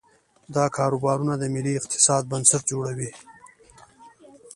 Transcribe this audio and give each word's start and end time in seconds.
دا 0.55 0.65
کاروبارونه 0.77 1.33
د 1.37 1.43
ملي 1.55 1.73
اقتصاد 1.79 2.23
بنسټ 2.31 2.61
جوړوي. 2.71 3.11